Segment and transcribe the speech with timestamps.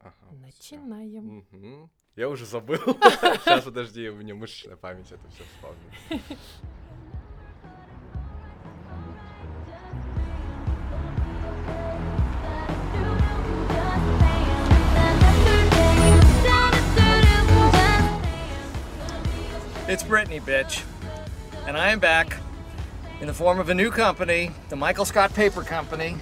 [0.00, 0.36] Ага, всё.
[0.36, 1.46] Начинаем.
[1.50, 1.90] Мгм.
[2.16, 2.78] Я уже забыл.
[2.78, 6.38] Сейчас, подожди, у меня мышечная память это все вспомнит.
[19.86, 20.82] It's Brittany, bitch.
[21.66, 22.36] And I am back
[23.20, 26.16] in the form of a new company, the Michael Scott Paper Company.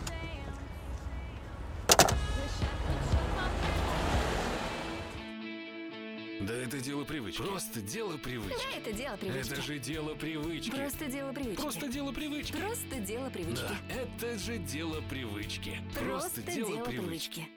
[6.77, 7.41] Это дело привычки.
[7.41, 8.77] Просто дело привычки.
[8.77, 9.51] Это дело привычки.
[9.51, 10.69] Это же дело привычки.
[10.69, 11.61] Просто дело привычки.
[11.61, 12.51] Просто дело привычки.
[12.57, 13.63] Просто дело привычки.
[13.89, 15.82] Да, это же дело привычки.
[15.95, 17.47] Просто дело привычки.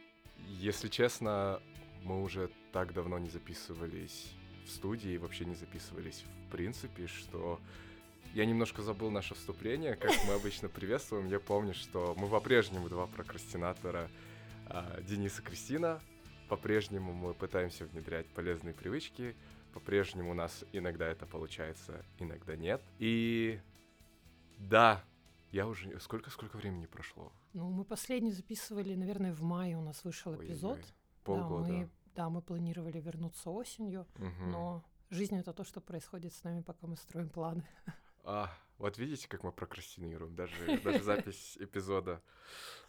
[0.49, 1.61] Если честно,
[2.03, 4.33] мы уже так давно не записывались
[4.65, 7.61] в студии, вообще не записывались в принципе, что
[8.35, 11.29] я немножко забыл наше вступление, как мы обычно приветствуем.
[11.29, 14.09] Я помню, что мы по-прежнему два прокрастинатора
[14.67, 16.01] а, Денис и Кристина.
[16.51, 19.37] По-прежнему мы пытаемся внедрять полезные привычки.
[19.73, 22.83] По-прежнему у нас иногда это получается, иногда нет.
[22.99, 23.61] И
[24.59, 25.05] да,
[25.53, 26.01] я уже...
[26.01, 27.33] Сколько-сколько времени прошло?
[27.53, 30.79] Ну, мы последний записывали, наверное, в мае у нас вышел эпизод.
[30.79, 31.69] Ой-ой-ой, Полгода.
[31.69, 34.51] Да, мы, да, мы планировали вернуться осенью, Мгм.
[34.51, 37.65] но жизнь это то, что происходит с нами, пока мы строим планы.
[38.25, 42.21] А, вот видите, как мы прокрастинируем, даже, даже запись эпизода.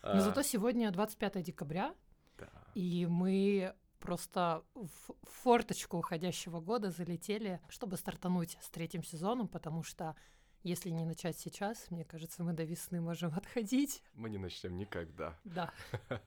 [0.01, 1.93] Но А, зато сегодня 25 декабря,
[2.41, 2.71] да.
[2.75, 10.15] и мы просто в форточку уходящего года залетели, чтобы стартануть с третьим сезоном, потому что
[10.63, 14.03] если не начать сейчас, мне кажется, мы до весны можем отходить.
[14.13, 15.39] Мы не начнем никогда.
[15.43, 15.71] Да.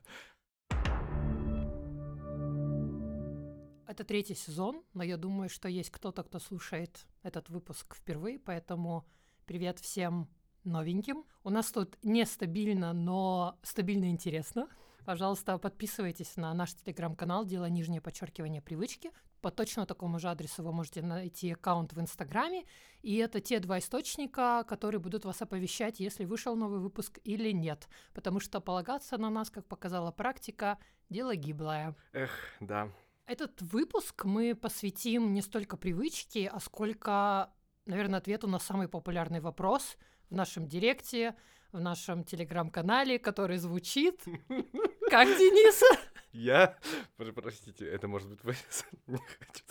[3.86, 9.06] Это третий сезон, но я думаю, что есть кто-то, кто слушает этот выпуск впервые, поэтому
[9.46, 10.28] привет всем
[10.64, 11.24] новеньким.
[11.44, 14.68] У нас тут нестабильно, но стабильно интересно.
[15.04, 19.10] Пожалуйста, подписывайтесь на наш телеграм-канал «Дело нижнее подчеркивание привычки».
[19.42, 22.64] По точно такому же адресу вы можете найти аккаунт в Инстаграме.
[23.02, 27.86] И это те два источника, которые будут вас оповещать, если вышел новый выпуск или нет.
[28.14, 30.78] Потому что полагаться на нас, как показала практика,
[31.10, 31.94] дело гиблое.
[32.14, 32.90] Эх, да.
[33.26, 37.52] Этот выпуск мы посвятим не столько привычке, а сколько,
[37.84, 39.98] наверное, ответу на самый популярный вопрос
[40.30, 41.36] в нашем директе,
[41.74, 44.22] в нашем телеграм-канале, который звучит
[45.10, 45.86] как Дениса.
[46.32, 46.76] Я,
[47.16, 49.20] пр- простите, это может быть вырезано.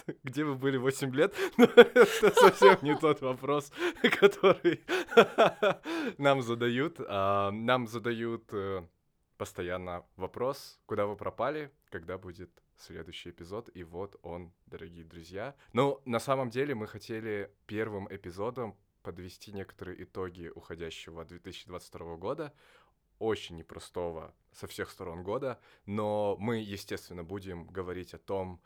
[0.23, 1.33] Где вы были 8 лет?
[1.57, 2.05] Но это
[2.35, 3.71] совсем не тот вопрос,
[4.19, 4.81] который
[6.17, 6.97] нам задают.
[7.07, 8.85] А, Нам задают э,
[9.37, 15.55] постоянно вопрос, куда вы пропали, когда будет следующий эпизод, и вот он, дорогие друзья.
[15.73, 22.53] Ну, на самом деле мы хотели первым эпизодом подвести некоторые итоги уходящего 2022 года,
[23.19, 28.61] очень непростого со всех сторон года, но мы, естественно, будем говорить о том,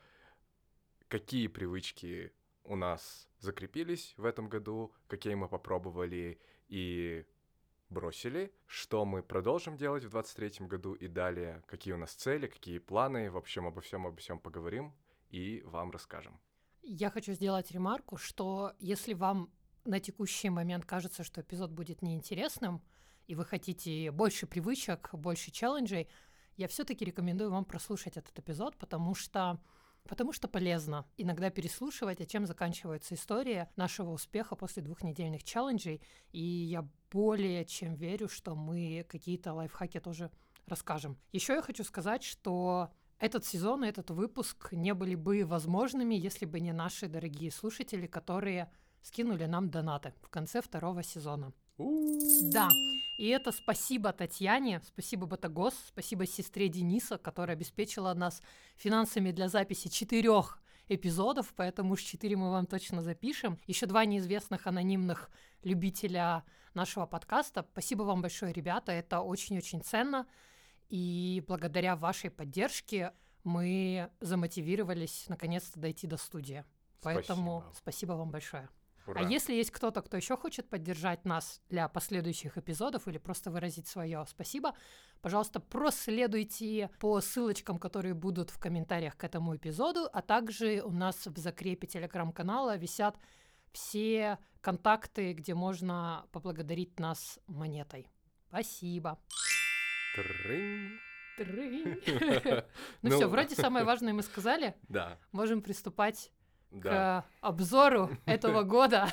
[1.07, 2.31] какие привычки
[2.63, 7.25] у нас закрепились в этом году, какие мы попробовали и
[7.89, 12.79] бросили, что мы продолжим делать в 2023 году и далее, какие у нас цели, какие
[12.79, 14.93] планы, в общем, обо всем, обо всем поговорим
[15.29, 16.39] и вам расскажем.
[16.81, 19.51] Я хочу сделать ремарку, что если вам
[19.87, 22.81] на текущий момент кажется, что эпизод будет неинтересным,
[23.27, 26.07] и вы хотите больше привычек, больше челленджей,
[26.55, 29.59] я все-таки рекомендую вам прослушать этот эпизод, потому что
[30.07, 36.01] Потому что полезно иногда переслушивать, а чем заканчивается история нашего успеха после двухнедельных челленджей.
[36.31, 40.31] И я более чем верю, что мы какие-то лайфхаки тоже
[40.65, 41.17] расскажем.
[41.31, 42.89] Еще я хочу сказать, что
[43.19, 48.07] этот сезон и этот выпуск не были бы возможными, если бы не наши дорогие слушатели,
[48.07, 48.71] которые
[49.01, 51.53] скинули нам донаты в конце второго сезона.
[51.77, 52.69] Да,
[53.17, 58.41] и это спасибо Татьяне, спасибо Батагос, спасибо сестре Дениса, которая обеспечила нас
[58.75, 63.59] финансами для записи четырех эпизодов, поэтому уж четыре мы вам точно запишем.
[63.67, 65.29] Еще два неизвестных анонимных
[65.63, 66.43] любителя
[66.73, 67.65] нашего подкаста.
[67.71, 70.25] Спасибо вам большое, ребята, это очень-очень ценно.
[70.89, 76.63] И благодаря вашей поддержке мы замотивировались наконец-то дойти до студии.
[77.01, 77.77] Поэтому Спасибо.
[77.81, 78.69] спасибо вам большое.
[79.07, 79.21] Ура.
[79.21, 83.88] А если есть кто-то, кто еще хочет поддержать нас для последующих эпизодов или просто выразить
[83.88, 84.75] свое спасибо,
[85.21, 91.25] пожалуйста, проследуйте по ссылочкам, которые будут в комментариях к этому эпизоду, а также у нас
[91.25, 93.18] в закрепе телеграм-канала висят
[93.71, 98.10] все контакты, где можно поблагодарить нас монетой.
[98.50, 99.19] Спасибо.
[100.15, 101.00] Трынь.
[101.38, 102.01] Трынь.
[103.03, 104.75] Ну Ну, все, вроде самое важное мы сказали.
[104.89, 106.31] Да, Можем приступать
[106.71, 107.25] да.
[107.41, 109.07] к обзору этого года.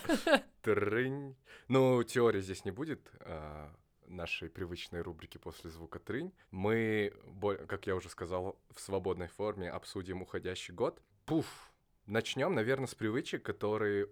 [0.62, 1.36] Трынь.
[1.68, 3.10] Ну, теории здесь не будет.
[3.20, 3.70] а,
[4.06, 6.32] нашей привычной рубрики после звука трынь.
[6.50, 7.12] Мы,
[7.68, 11.00] как я уже сказал, в свободной форме обсудим уходящий год.
[11.26, 11.72] Пуф!
[12.06, 14.08] Начнем, наверное, с привычек, которые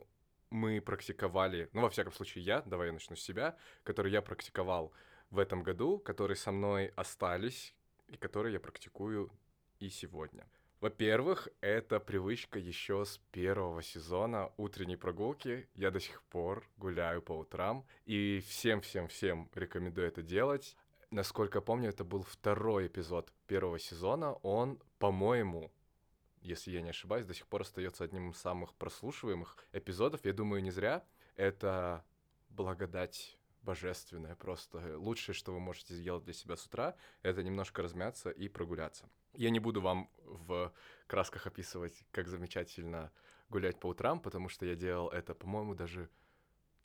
[0.50, 4.92] мы практиковали, ну, во всяком случае, я, давай я начну с себя, которые я практиковал
[5.30, 7.74] в этом году, которые со мной остались
[8.08, 9.30] и которые я практикую
[9.78, 10.46] и сегодня.
[10.82, 15.68] Во-первых, это привычка еще с первого сезона утренней прогулки.
[15.76, 20.76] Я до сих пор гуляю по утрам, и всем-всем-всем рекомендую это делать.
[21.12, 24.32] Насколько я помню, это был второй эпизод первого сезона.
[24.42, 25.70] Он, по-моему,
[26.40, 30.24] если я не ошибаюсь, до сих пор остается одним из самых прослушиваемых эпизодов.
[30.24, 31.04] Я думаю, не зря.
[31.36, 32.04] Это
[32.48, 34.98] благодать божественная просто.
[34.98, 39.08] Лучшее, что вы можете сделать для себя с утра, это немножко размяться и прогуляться.
[39.34, 40.72] Я не буду вам в
[41.06, 43.10] красках описывать, как замечательно
[43.48, 46.08] гулять по утрам, потому что я делал это, по-моему, даже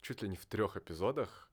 [0.00, 1.50] чуть ли не в трех эпизодах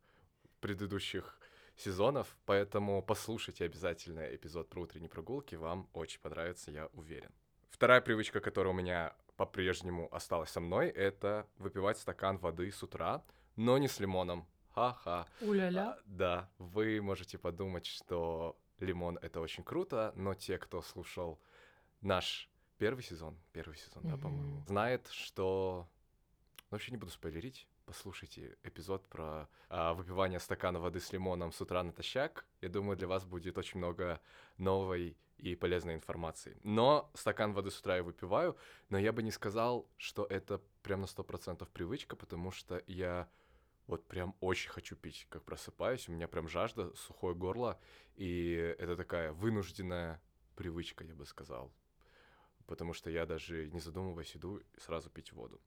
[0.60, 1.38] предыдущих
[1.76, 7.32] сезонов, поэтому послушайте обязательно эпизод про утренние прогулки, вам очень понравится, я уверен.
[7.70, 13.24] Вторая привычка, которая у меня по-прежнему осталась со мной, это выпивать стакан воды с утра,
[13.58, 14.48] но не с лимоном.
[14.74, 15.28] Ха-ха.
[15.42, 15.92] Уля-ля.
[15.92, 21.40] А, Да, вы можете подумать, что лимон это очень круто, но те, кто слушал
[22.02, 24.22] наш первый сезон, первый сезон, да, Мгм.
[24.22, 25.88] по-моему, знает, что...
[26.72, 27.68] Вообще не буду спойлерить.
[27.86, 32.46] Послушайте эпизод про а, выпивание стакана воды с лимоном с утра натощак.
[32.62, 34.20] Я думаю, для вас будет очень много
[34.58, 36.58] новой и полезной информации.
[36.64, 38.58] Но стакан воды с утра я выпиваю,
[38.90, 43.30] но я бы не сказал, что это прям на 100% привычка, потому что я
[43.88, 47.80] вот прям очень хочу пить, как просыпаюсь, у меня прям жажда, сухое горло,
[48.16, 50.22] и это такая вынужденная
[50.56, 51.72] привычка, я бы сказал.
[52.66, 55.62] Потому что я даже не задумываясь иду сразу пить воду.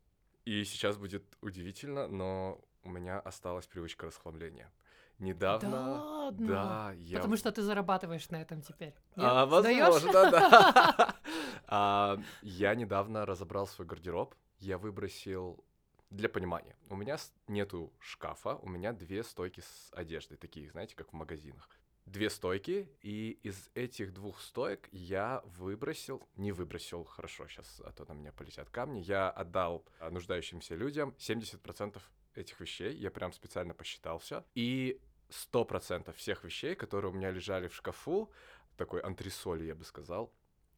[0.45, 4.73] И сейчас будет удивительно, но у меня осталась привычка расхламления.
[5.19, 5.71] Недавно...
[5.71, 6.47] Да ладно?
[6.47, 7.19] Да, я...
[7.19, 8.95] Потому что ты зарабатываешь на этом теперь.
[9.17, 9.61] А, Нет?
[9.61, 10.03] Сдаёшь?
[10.05, 11.15] возможно, да.
[11.67, 14.35] А, Я недавно разобрал свой гардероб.
[14.59, 15.65] Я выбросил...
[16.11, 17.19] Для понимания, у меня
[17.49, 21.69] нету шкафа, у меня две стойки с одеждой, такие, знаете, как в магазинах.
[22.07, 28.07] Две стойки, и из этих двух стоек я выбросил, не выбросил, хорошо, сейчас, а то
[28.07, 32.01] на меня полетят камни, я отдал а, нуждающимся людям 70%
[32.35, 37.69] этих вещей, я прям специально посчитал все, и 100% всех вещей, которые у меня лежали
[37.69, 38.33] в шкафу,
[38.79, 40.33] такой антресоли, я бы сказал,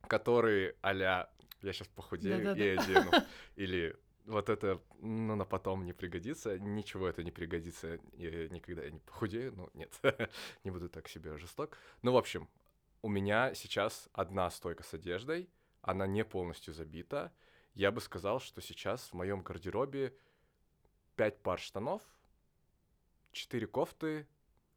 [0.08, 1.30] которые а-ля
[1.62, 2.64] я сейчас похудею Да-да-да.
[2.64, 3.10] и одену.
[3.56, 6.58] Или вот это, ну, на потом не пригодится.
[6.58, 7.98] Ничего это не пригодится.
[8.12, 9.52] Я никогда я не похудею.
[9.56, 9.92] Ну, нет,
[10.64, 11.78] не буду так себе жесток.
[12.02, 12.48] Ну, в общем,
[13.02, 15.48] у меня сейчас одна стойка с одеждой.
[15.82, 17.32] Она не полностью забита.
[17.74, 20.14] Я бы сказал, что сейчас в моем гардеробе
[21.16, 22.02] 5 пар штанов,
[23.32, 24.26] 4 кофты,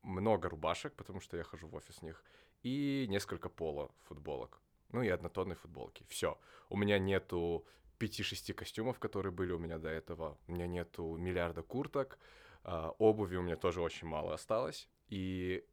[0.04, 2.24] много рубашек, потому что я хожу в офис в них,
[2.62, 4.62] и несколько поло футболок.
[4.92, 6.06] Ну и однотонные футболки.
[6.08, 6.38] Все.
[6.70, 7.66] У меня нету
[8.04, 10.38] 5-6 костюмов, которые были у меня до этого.
[10.48, 12.20] У меня нету миллиарда курток.
[12.64, 14.90] а, обуви у меня тоже очень мало осталось.
[15.10, 15.66] И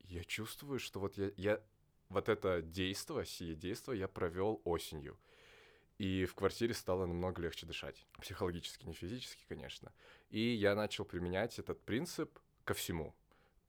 [0.00, 1.62] я чувствую, что вот я, я
[2.08, 5.18] вот это действо, сие действо я провел осенью.
[5.98, 8.06] И в квартире стало намного легче дышать.
[8.20, 9.92] Психологически, не физически, конечно.
[10.28, 13.14] И я начал применять этот принцип ко всему.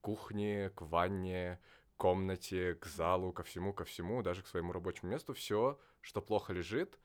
[0.02, 1.58] кухне, к ванне,
[1.96, 5.32] комнате, к залу, ко всему, ко всему, даже к своему рабочему месту.
[5.32, 6.98] Все, что плохо лежит,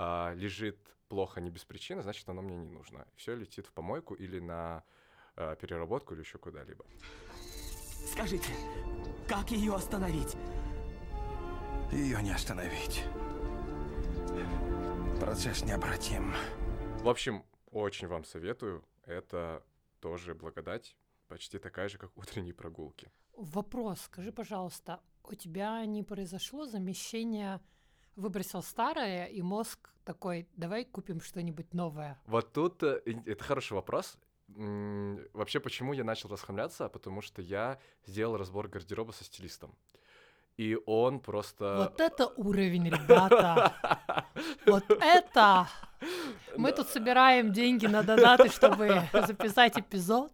[0.00, 0.78] а, лежит
[1.08, 3.04] плохо не без причины, значит, оно мне не нужно.
[3.16, 4.84] Все летит в помойку или на
[5.34, 6.86] а, переработку или еще куда-либо.
[8.12, 8.52] Скажите,
[9.28, 10.36] как ее остановить?
[11.90, 13.02] Ее не остановить.
[15.18, 16.32] Процесс необратим.
[17.02, 18.84] В общем, очень вам советую.
[19.04, 19.64] Это
[19.98, 23.10] тоже благодать, почти такая же, как утренние прогулки.
[23.32, 27.60] Вопрос, скажи, пожалуйста, у тебя не произошло замещение,
[28.18, 32.18] выбросил старое, и мозг такой, давай купим что-нибудь новое?
[32.26, 34.18] Вот тут э, это хороший вопрос.
[34.48, 36.88] Вообще, почему я начал расхламляться?
[36.88, 39.74] Потому что я сделал разбор гардероба со стилистом.
[40.56, 41.90] И он просто...
[41.90, 43.74] Вот это уровень, ребята!
[44.66, 45.68] Вот это!
[46.56, 50.32] Мы тут собираем деньги на донаты, чтобы записать эпизод.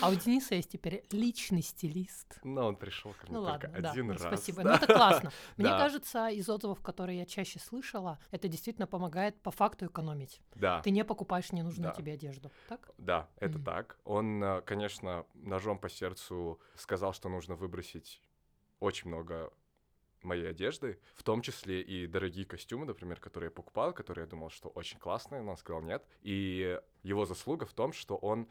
[0.00, 2.38] А у Дениса есть теперь личный стилист.
[2.44, 4.22] Ну, он пришел ко мне Ну ладно, да, один ну, раз.
[4.22, 4.62] спасибо.
[4.62, 4.70] да.
[4.70, 5.32] Ну это классно.
[5.56, 5.78] Мне Да.
[5.78, 10.40] кажется, из отзывов, которые я чаще слышала, это действительно помогает по факту экономить.
[10.54, 10.80] Да.
[10.82, 11.94] Ты не покупаешь ненужную Да.
[11.94, 12.90] тебе одежду, так?
[12.98, 13.64] Да, это Мгм.
[13.64, 13.98] так.
[14.04, 18.20] Он, э, конечно, ножом по сердцу сказал, что нужно выбросить
[18.80, 19.52] очень много
[20.22, 24.50] моей одежды, в том числе и дорогие костюмы, например, которые я покупал, которые я думал,
[24.50, 26.04] что очень классные, но он сказал нет.
[26.22, 28.48] И его заслуга в том, что он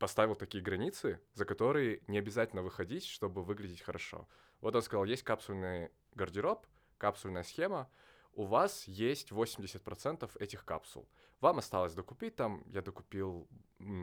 [0.00, 4.26] поставил такие границы, за которые не обязательно выходить, чтобы выглядеть хорошо.
[4.62, 6.66] Вот он сказал, есть капсульный гардероб,
[6.96, 7.90] капсульная схема,
[8.32, 11.06] у вас есть 80% этих капсул.
[11.40, 13.46] Вам осталось докупить там, я докупил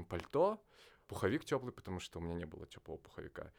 [0.07, 0.63] пальто,
[1.07, 3.51] пуховик теплый, потому что у меня не было теплого пуховика,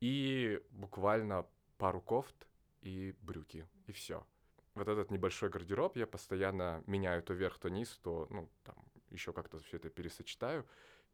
[0.00, 1.46] и буквально
[1.76, 2.48] пару кофт
[2.80, 4.26] и брюки, и все.
[4.74, 8.76] Вот этот небольшой гардероб я постоянно меняю то вверх, то низ, то, ну, там,
[9.10, 10.66] еще как-то все это пересочетаю,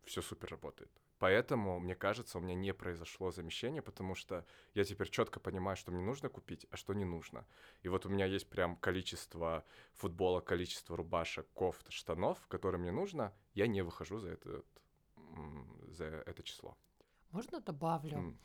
[0.05, 0.91] все супер работает.
[1.19, 5.91] Поэтому, мне кажется, у меня не произошло замещение, потому что я теперь четко понимаю, что
[5.91, 7.45] мне нужно купить, а что не нужно.
[7.83, 9.65] И вот у меня есть прям количество
[9.95, 14.65] футбола, количество рубашек, кофт, штанов, которые мне нужно, я не выхожу за, этот,
[15.17, 16.77] м, за это число.
[17.33, 18.19] Можно добавлю?
[18.19, 18.39] М.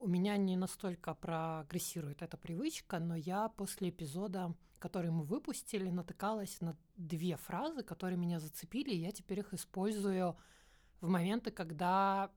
[0.00, 6.60] У меня не настолько прогрессирует эта привычка, но я после эпизода, который мы выпустили, натыкалась
[6.60, 10.36] на две фразы, которые меня зацепили, и я теперь их использую
[11.00, 12.30] в моменты, когда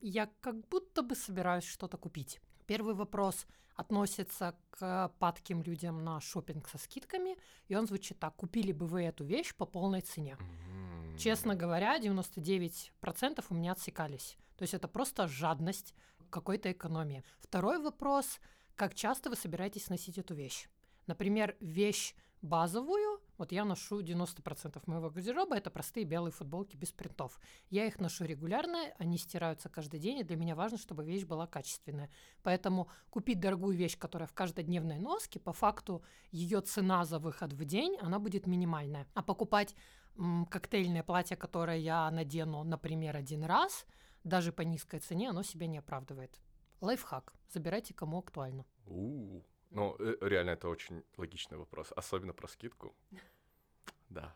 [0.00, 2.40] я как будто бы собираюсь что-то купить.
[2.66, 7.36] Первый вопрос относится к падким людям на шопинг со скидками,
[7.68, 8.34] и он звучит так.
[8.36, 10.36] Купили бы вы эту вещь по полной цене?
[10.40, 11.16] М.
[11.18, 14.36] Честно говоря, 99% у меня отсекались.
[14.56, 15.94] То есть это просто жадность
[16.30, 17.22] какой-то экономии.
[17.38, 18.40] Второй вопрос.
[18.74, 20.68] Как часто вы собираетесь носить эту вещь?
[21.06, 27.38] Например, вещь базовую, вот я ношу 90% моего гардероба, это простые белые футболки без принтов.
[27.70, 31.46] Я их ношу регулярно, они стираются каждый день, и для меня важно, чтобы вещь была
[31.46, 32.10] качественная.
[32.42, 37.64] Поэтому купить дорогую вещь, которая в каждодневной носке, по факту ее цена за выход в
[37.64, 39.06] день, она будет минимальная.
[39.14, 39.74] А покупать
[40.16, 43.86] м, коктейльное платье, которое я надену, например, один раз,
[44.24, 46.40] даже по низкой цене, оно себя не оправдывает.
[46.80, 47.32] Лайфхак.
[47.48, 48.64] Забирайте, кому актуально.
[49.70, 52.94] Ну, э, реально, это очень логичный вопрос, особенно про скидку.
[54.08, 54.32] Да,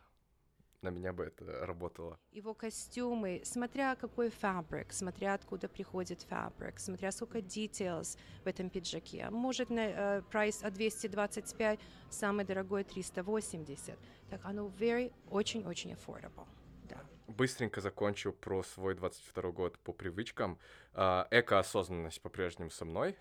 [0.81, 2.19] на меня бы это работало.
[2.31, 9.29] Его костюмы, смотря какой фабрик, смотря откуда приходит фабрик, смотря сколько details в этом пиджаке.
[9.29, 13.97] Может, на э, прайс от 225, самый дорогой 380.
[14.29, 16.47] Так оно very, очень-очень affordable.
[16.89, 16.99] Да.
[17.27, 20.57] Быстренько закончу про свой 22 год по привычкам.
[20.93, 23.15] А, Эко-осознанность по-прежнему со мной.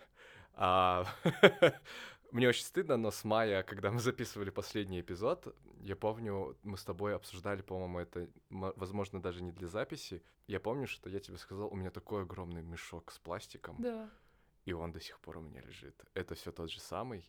[0.63, 1.07] А,
[2.33, 6.85] Мне очень стыдно, но с мая, когда мы записывали последний эпизод, я помню, мы с
[6.85, 10.23] тобой обсуждали, по-моему, это, возможно, даже не для записи.
[10.47, 14.11] Я помню, что я тебе сказал, у меня такой огромный мешок с пластиком, Да.
[14.65, 16.05] и он до сих пор у меня лежит.
[16.15, 17.29] Это все тот же самый.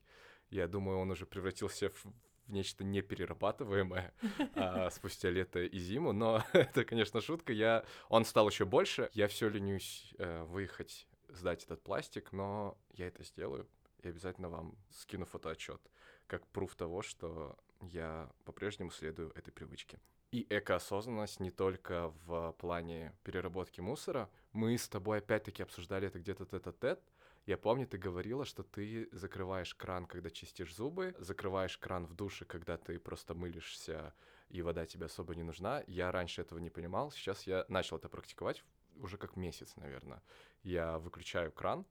[0.49, 4.13] Я думаю, он уже превратился в, в нечто неперерабатываемое
[4.55, 6.11] а, спустя лето и зиму.
[6.11, 7.53] Но это, конечно, шутка.
[7.53, 7.85] Я...
[8.09, 9.09] Он стал еще больше.
[9.13, 13.67] Я все ленюсь э, выехать, сдать этот пластик, но я это сделаю.
[14.01, 15.81] И обязательно вам скину фотоотчет,
[16.27, 19.99] как пруф того, что я по-прежнему следую этой привычке.
[20.31, 24.29] И экоосознанность не только в плане переработки мусора.
[24.53, 27.01] Мы с тобой опять-таки обсуждали это где-то тет-а-тет.
[27.45, 32.45] Я помню, ты говорила, что ты закрываешь кран, когда чистишь зубы, закрываешь кран в душе,
[32.45, 34.13] когда ты просто мылишься,
[34.49, 35.83] и вода тебе особо не нужна.
[35.87, 38.63] Я раньше этого не понимал, сейчас я начал это практиковать
[38.97, 40.21] уже как месяц, наверное.
[40.63, 41.85] Я выключаю кран,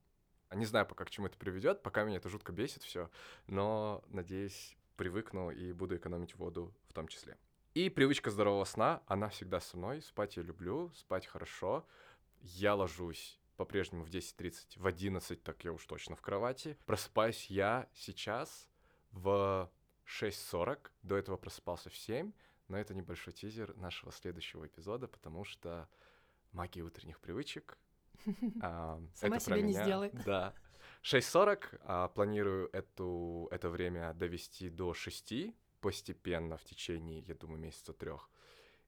[0.53, 3.09] не знаю пока к чему это приведет, пока меня это жутко бесит все,
[3.47, 7.37] но надеюсь, привыкну и буду экономить воду в том числе.
[7.73, 10.01] И привычка здорового сна, она всегда со мной.
[10.01, 11.87] Спать я люблю, спать хорошо.
[12.41, 16.77] Я ложусь по-прежнему в 10.30, в 11, так я уж точно в кровати.
[16.85, 18.67] Просыпаюсь я сейчас
[19.11, 19.71] в
[20.05, 22.33] 6.40, до этого просыпался в 7,
[22.67, 25.87] но это небольшой тизер нашего следующего эпизода, потому что
[26.51, 27.77] магия утренних привычек.
[28.61, 29.83] а, Сама это себя не меня.
[29.83, 30.11] сделай.
[30.25, 30.53] Да.
[31.03, 37.93] 6.40, а, планирую эту, это время довести до 6 постепенно в течение, я думаю, месяца
[37.93, 38.29] трех.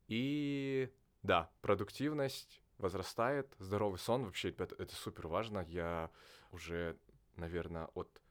[0.07, 0.93] И
[1.23, 5.59] да, продуктивность возрастает, здоровый сон вообще, ребята, это супер важно.
[5.67, 6.11] Я
[6.51, 6.97] уже,
[7.35, 8.21] наверное, от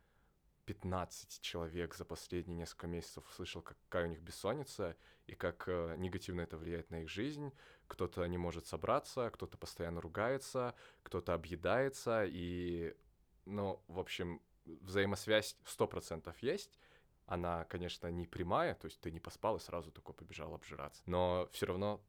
[0.67, 4.97] 15 человек за последние несколько месяцев услышал, какая у них бессонница
[5.27, 7.53] и как э, негативно это влияет на их жизнь.
[7.93, 12.25] Кто-то не может собраться, кто-то постоянно ругается, кто-то объедается.
[12.25, 12.97] И,
[13.45, 16.81] ну, в общем, взаимосвязь 100% есть.
[17.27, 21.03] Она, конечно, не прямая, то есть ты не поспал и сразу такой побежал обжираться.
[21.05, 22.03] Но все равно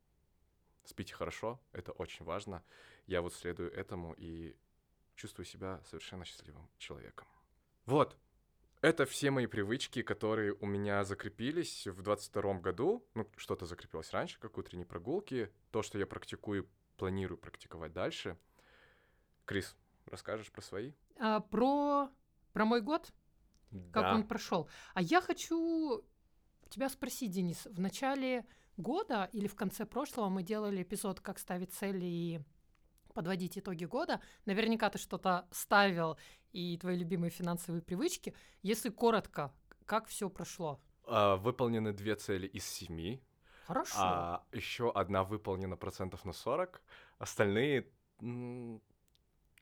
[0.86, 2.63] спите хорошо, это очень важно.
[3.06, 4.56] Я вот следую этому и
[5.16, 7.28] чувствую себя совершенно счастливым человеком.
[7.86, 8.18] Вот,
[8.84, 13.08] это все мои привычки, которые у меня закрепились в 22 году.
[13.13, 15.50] Ну, что-то закрепилось раньше, как утренние прогулки.
[15.72, 18.38] То, что я практикую, планирую практиковать дальше.
[19.46, 20.92] Крис, расскажешь про свои?
[21.18, 22.10] А, про,
[22.52, 23.13] про мой год,
[23.94, 24.16] как Да.
[24.16, 24.68] он прошел.
[24.94, 26.04] А я хочу
[26.70, 31.72] тебя спросить, Денис, в начале года или в конце прошлого мы делали эпизод «Как ставить
[31.72, 32.42] цели и
[33.13, 34.20] подводить итоги года.
[34.46, 36.17] Наверняка ты что-то ставил
[36.51, 38.34] и твои любимые финансовые привычки.
[38.62, 39.51] Если коротко,
[39.86, 40.79] как все прошло?
[41.05, 43.22] А, выполнены две цели из семи.
[43.67, 43.96] Хорошо.
[43.98, 46.82] А еще одна выполнена процентов на 40.
[47.17, 47.88] Остальные
[48.22, 48.82] м,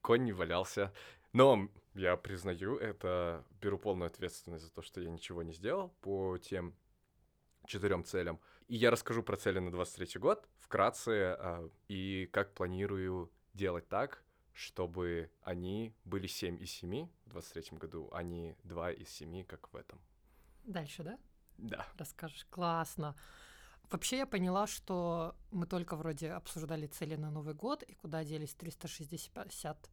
[0.02, 0.94] конь не валялся.
[1.34, 6.38] Но я признаю, это беру полную ответственность за то, что я ничего не сделал по
[6.38, 6.76] тем
[7.66, 8.40] четырем целям.
[8.68, 14.24] И я расскажу про цели на 23 год вкратце а, и как планирую делать так,
[14.54, 19.72] чтобы они были 7 из 7 в 23 году, а не 2 из 7, как
[19.74, 20.00] в этом.
[20.64, 21.18] Дальше, да?
[21.58, 21.88] Да.
[21.98, 22.46] Расскажешь.
[22.50, 23.16] Классно.
[23.90, 28.54] Вообще я поняла, что мы только вроде обсуждали цели на Новый год, и куда делись
[28.56, 29.90] 360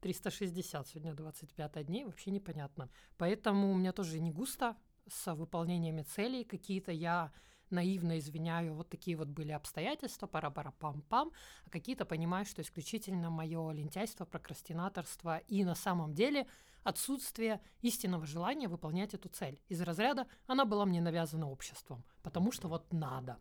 [0.00, 2.88] 360, сегодня 25 дней, вообще непонятно.
[3.18, 6.44] Поэтому у меня тоже не густо с выполнениями целей.
[6.44, 7.32] Какие-то я
[7.70, 11.32] наивно извиняю, вот такие вот были обстоятельства, пара-пара-пам-пам,
[11.64, 16.46] а какие-то понимаю, что исключительно мое лентяйство, прокрастинаторство и на самом деле
[16.82, 19.60] отсутствие истинного желания выполнять эту цель.
[19.68, 23.38] Из разряда она была мне навязана обществом, потому что вот надо.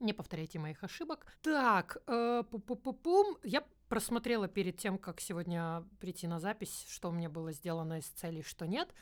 [0.00, 1.26] Не повторяйте моих ошибок.
[1.40, 3.38] Так, э, пу-пу-пу-пум.
[3.42, 8.06] Я просмотрела перед тем, как сегодня прийти на запись, что у меня было сделано из
[8.06, 8.92] целей, что нет.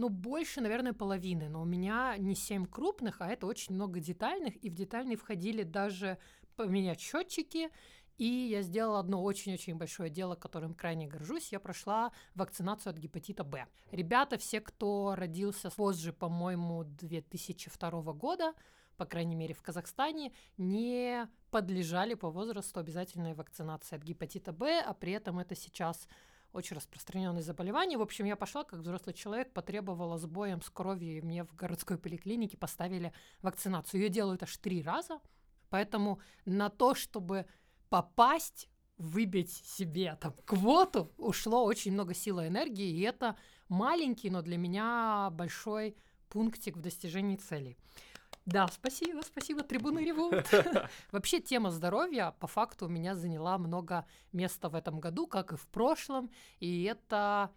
[0.00, 1.50] Ну, больше, наверное, половины.
[1.50, 4.56] Но у меня не семь крупных, а это очень много детальных.
[4.64, 6.16] И в детальные входили даже
[6.56, 7.68] поменять счетчики.
[8.16, 11.52] И я сделала одно очень-очень большое дело, которым крайне горжусь.
[11.52, 13.66] Я прошла вакцинацию от гепатита Б.
[13.90, 18.54] Ребята, все, кто родился позже, по-моему, 2002 года,
[18.96, 24.94] по крайней мере, в Казахстане, не подлежали по возрасту обязательной вакцинации от гепатита Б, а
[24.94, 26.08] при этом это сейчас
[26.52, 27.98] очень распространенное заболевание.
[27.98, 31.54] В общем, я пошла как взрослый человек, потребовала с боем, с кровью, и мне в
[31.54, 34.00] городской поликлинике поставили вакцинацию.
[34.02, 35.20] Ее делают аж три раза,
[35.68, 37.46] поэтому на то, чтобы
[37.88, 43.36] попасть, выбить себе там квоту, ушло очень много сил и энергии, и это
[43.68, 45.96] маленький, но для меня большой
[46.28, 47.78] пунктик в достижении целей.
[48.46, 50.46] Да, спасибо, спасибо, трибуны ревут.
[51.12, 55.56] Вообще тема здоровья по факту у меня заняла много места в этом году, как и
[55.56, 57.50] в прошлом, и это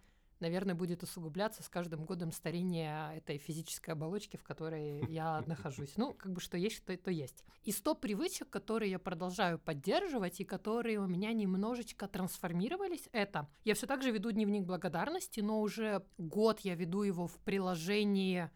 [0.44, 5.96] наверное, будет усугубляться с каждым годом старения этой физической оболочки, в которой я нахожусь.
[5.96, 7.44] Ну, как бы что есть, что то есть.
[7.62, 13.74] И 100 привычек, которые я продолжаю поддерживать и которые у меня немножечко трансформировались, это я
[13.74, 18.50] все так же веду дневник благодарности, но уже год я веду его в приложении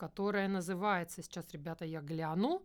[0.00, 2.62] которая называется, сейчас, ребята, я гляну,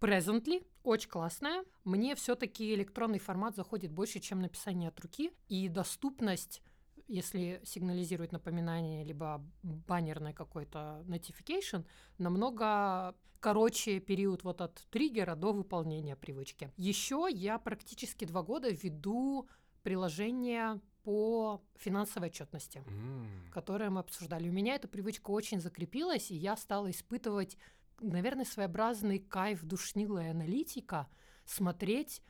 [0.00, 1.64] Presently, очень классная.
[1.84, 6.62] Мне все-таки электронный формат заходит больше, чем написание от руки, и доступность
[7.08, 11.86] если сигнализирует напоминание, либо баннерный какой-то notification,
[12.18, 16.70] намного короче период вот от триггера до выполнения привычки.
[16.76, 19.48] Еще я практически два года веду
[19.82, 23.50] приложение по финансовой отчетности, М.
[23.50, 24.50] которое мы обсуждали.
[24.50, 27.56] У меня эта привычка очень закрепилась, и я стала испытывать,
[27.98, 31.08] наверное, своеобразный кайф душнилой аналитика,
[31.46, 32.20] смотреть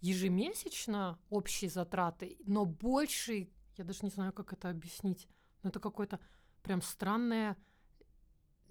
[0.00, 5.26] ежемесячно общие затраты, но больше, я даже не знаю, как это объяснить,
[5.64, 6.20] но это какое-то
[6.62, 7.56] прям странное,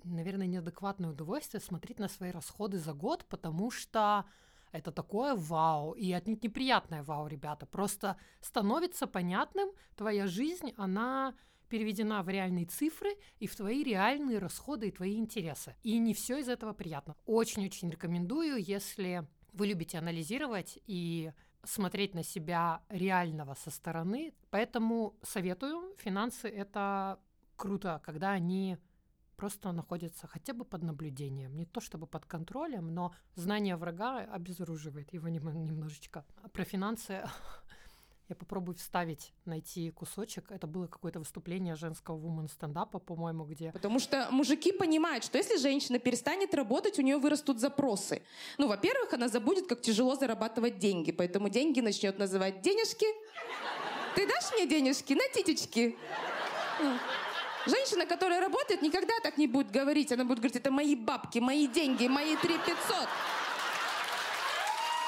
[0.06, 4.24] наверное, неадекватное удовольствие смотреть на свои расходы за год, потому что
[4.72, 7.66] это такое вау, и отнюдь неприятное вау, ребята.
[7.66, 11.34] Просто становится понятным, твоя жизнь, она
[11.70, 15.76] переведена в реальные цифры и в твои реальные расходы и твои интересы.
[15.84, 17.16] И не все из этого приятно.
[17.26, 21.32] Очень-очень рекомендую, если вы любите анализировать и
[21.64, 24.34] смотреть на себя реального со стороны.
[24.50, 25.96] Поэтому советую.
[25.98, 27.20] Финансы— это
[27.56, 28.78] круто, когда они
[29.40, 31.56] просто находится хотя бы под наблюдением.
[31.56, 36.26] Не то чтобы под контролем, но знание врага обезоруживает его нем- немножечко.
[36.44, 37.22] А про финансы
[38.30, 40.52] я попробую вставить, найти кусочек.
[40.52, 43.72] Это было какое-то выступление женского вумен стендапа, по-моему, где...
[43.72, 48.22] Потому что мужики понимают, что если женщина перестанет работать, у нее вырастут запросы.
[48.58, 53.08] Ну, во-первых, она забудет, как тяжело зарабатывать деньги, поэтому деньги начнет называть денежки.
[54.16, 55.96] Ты дашь мне денежки на титечки?
[57.66, 60.12] Женщина, которая работает, никогда так не будет говорить.
[60.12, 63.08] Она будет говорить, это мои бабки, мои деньги, мои 3 500.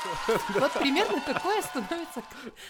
[0.60, 2.24] Вот примерно такое становится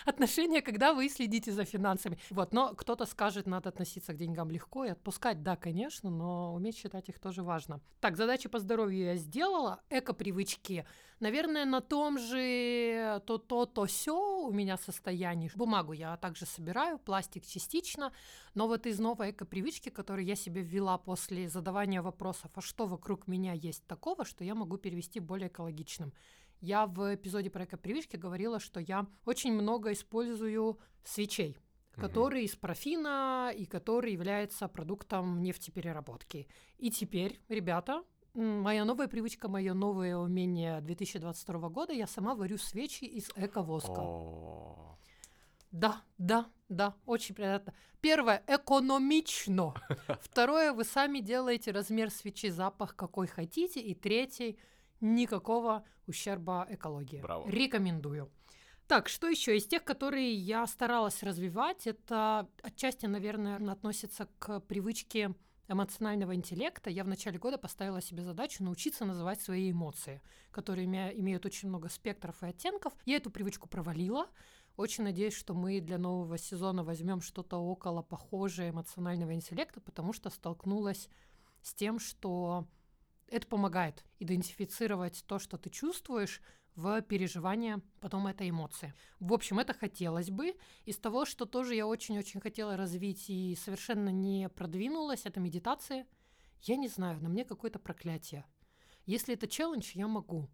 [0.06, 2.18] отношение, когда вы следите за финансами.
[2.30, 5.44] Вот, но кто-то скажет, надо относиться к деньгам легко и отпускать.
[5.44, 7.80] Да, конечно, но уметь считать их тоже важно.
[8.00, 9.82] Так, задачи по здоровью я сделала.
[9.90, 10.86] Эко-привычки.
[11.20, 15.52] Наверное, на том же то-то, то все у меня состояние.
[15.54, 18.12] Бумагу я также собираю, пластик частично,
[18.56, 23.28] но вот из новой эко-привычки, которую я себе ввела после задавания вопросов, а что вокруг
[23.28, 26.12] меня есть такого, что я могу перевести более экологичным.
[26.62, 31.58] Я в эпизоде про эко-привычки говорила, что я очень много использую свечей,
[31.98, 32.02] Мгм.
[32.08, 36.48] которые из парафина и который является продуктом нефтепереработки.
[36.78, 43.06] И теперь, ребята, моя новая привычка, мое новое умение 2022 года, я сама варю свечи
[43.06, 44.00] из эко-воска.
[44.00, 44.98] О,
[45.72, 47.74] Да, да, да, очень приятно.
[48.02, 49.74] Первое, экономично.
[50.22, 53.80] Второе, вы сами делаете размер свечи, запах какой хотите.
[53.82, 54.58] И третий,
[55.02, 57.22] никакого ущерба экологии.
[57.22, 57.50] Браво.
[57.50, 58.32] Рекомендую.
[58.88, 65.34] Так, что еще из тех, которые я старалась развивать, это отчасти, наверное, относится к привычке
[65.70, 66.90] эмоционального интеллекта.
[66.90, 71.70] Я в начале года поставила себе задачу научиться называть свои эмоции, которые име- имеют очень
[71.70, 72.94] много спектров и оттенков.
[73.06, 74.28] Я эту привычку провалила.
[74.76, 80.30] Очень надеюсь, что мы для нового сезона возьмем что-то около похожее эмоционального интеллекта, потому что
[80.30, 81.10] столкнулась
[81.62, 82.68] с тем, что
[83.32, 86.42] это помогает идентифицировать то, что ты чувствуешь,
[86.76, 88.94] в переживания потом этой эмоции.
[89.20, 90.56] В общем, это хотелось бы.
[90.86, 96.08] Из того, что тоже я очень-очень хотела развить и совершенно не продвинулась, это медитация.
[96.62, 98.46] Я не знаю, на мне какое-то проклятие.
[99.06, 100.50] Если это челлендж, я могу.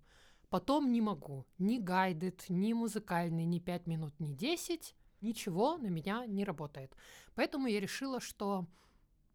[0.49, 1.45] Потом не могу.
[1.57, 4.95] Ни гайдед, ни музыкальный, ни 5 минут, ни 10.
[5.21, 6.95] Ничего на меня не работает.
[7.35, 8.65] Поэтому я решила, что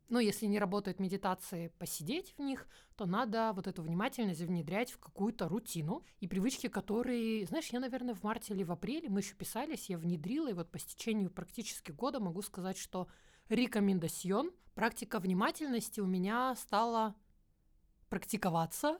[0.08, 4.98] ну, если не работают медитации, посидеть в них, то надо вот эту внимательность внедрять в
[4.98, 9.34] какую-то рутину и привычки, которые, знаешь, я, наверное, в марте или в апреле, мы еще
[9.34, 13.08] писались, я внедрила, и вот по стечению практически года могу сказать, что
[13.48, 17.14] рекомендацион, практика внимательности у меня стала
[18.08, 18.98] практиковаться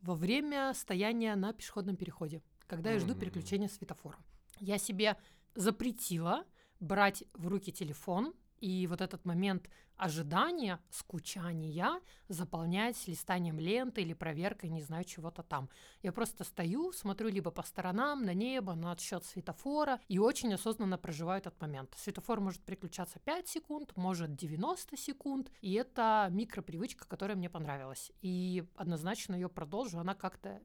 [0.00, 4.18] во время стояния на пешеходном переходе, когда я жду переключения светофора.
[4.60, 5.16] Я себе
[5.54, 6.44] запретила
[6.80, 14.70] брать в руки телефон и вот этот момент ожидания, скучания заполнять листанием ленты или проверкой,
[14.70, 15.68] не знаю, чего-то там.
[16.02, 20.98] Я просто стою, смотрю либо по сторонам, на небо, на отсчет светофора и очень осознанно
[20.98, 21.94] проживаю этот момент.
[21.98, 28.12] Светофор может переключаться 5 секунд, может 90 секунд, и это микропривычка, которая мне понравилась.
[28.22, 30.60] И однозначно ее продолжу, она как-то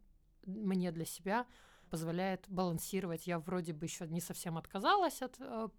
[0.45, 1.47] мне для себя
[1.89, 3.27] позволяет балансировать.
[3.27, 5.69] Я вроде бы еще не совсем отказалась от э,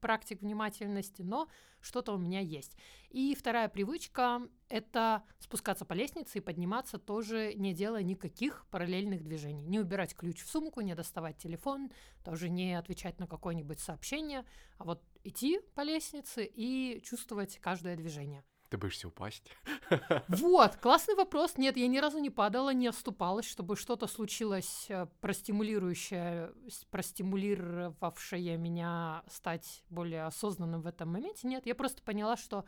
[0.00, 1.48] практик внимательности, но
[1.80, 2.76] что-то у меня есть.
[3.10, 9.64] И вторая привычка— это спускаться по лестнице и подниматься тоже не делая никаких параллельных движений.
[9.64, 11.90] Не убирать ключ в сумку, не доставать телефон,
[12.24, 14.44] тоже не отвечать на какое-нибудь сообщение,
[14.78, 18.44] а вот идти по лестнице и чувствовать каждое движение.
[18.68, 19.50] Ты боишься упасть?
[20.28, 21.56] Вот, классный вопрос.
[21.56, 26.52] Нет, я ни разу не падала, не оступалась, чтобы что-то случилось э, простимулирующее,
[26.90, 31.46] простимулировавшее меня стать более осознанным в этом моменте.
[31.46, 32.64] Нет, я просто поняла, что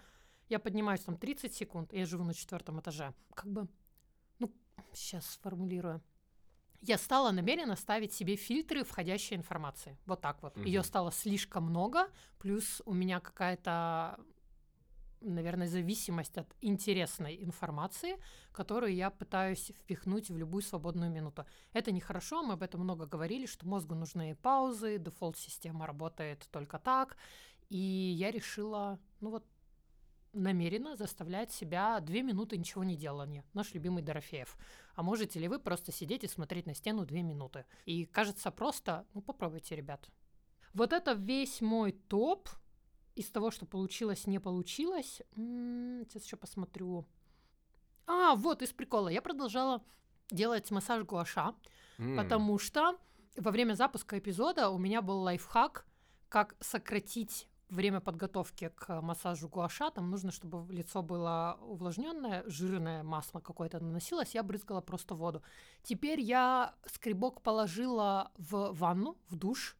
[0.48, 3.12] я поднимаюсь там 30 секунд, я живу на четвертом этаже.
[3.34, 3.68] Как бы,
[4.38, 4.52] ну,
[4.92, 6.00] сейчас сформулирую.
[6.80, 9.98] Я стала намеренно ставить себе фильтры входящей информации.
[10.06, 10.56] Вот так вот.
[10.58, 10.86] Ее Мгм.
[10.86, 12.08] стало слишком много,
[12.38, 14.16] плюс у меня какая-то
[15.20, 18.16] наверное, зависимость от интересной информации,
[18.52, 21.46] которую я пытаюсь впихнуть в любую свободную минуту.
[21.72, 27.16] Это нехорошо, мы об этом много говорили, что мозгу нужны паузы, дефолт-система работает только так,
[27.68, 29.44] и я решила, ну вот,
[30.32, 33.44] намеренно заставлять себя две минуты ничего не делания.
[33.54, 34.56] Наш любимый Дорофеев.
[34.94, 37.64] А можете ли вы просто сидеть и смотреть на стену две минуты?
[37.86, 40.08] И кажется просто, ну попробуйте, ребят.
[40.74, 42.48] Вот это весь мой топ
[43.18, 45.22] из того, что получилось, не получилось.
[45.36, 47.04] М, Сейчас еще посмотрю.
[48.06, 49.08] А, вот из прикола.
[49.08, 49.82] Я продолжала
[50.30, 51.54] делать массаж гуаша,
[51.98, 52.96] М, потому что
[53.36, 55.86] во время запуска эпизода у меня был лайфхак,
[56.28, 59.90] как сократить время подготовки к массажу гуаша.
[59.90, 65.42] Там нужно, чтобы лицо было увлажненное, жирное масло какое-то наносилось, я брызгала просто воду.
[65.82, 69.76] Теперь я скребок положила в ванну, в душ,